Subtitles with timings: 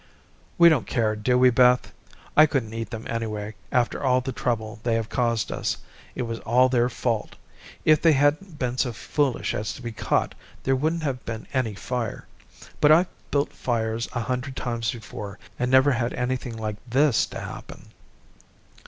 [0.57, 1.93] "We don't care, do we, Beth?
[2.35, 5.77] I couldn't eat them, anyway, after all the trouble they have caused us.
[6.15, 7.35] It was all their fault.
[7.85, 10.33] If they hadn't been so foolish as to be caught,
[10.63, 12.25] there wouldn't have been any fire.
[12.79, 17.39] But I've built fires a hundred times before and never had anything like this to
[17.39, 17.89] happen."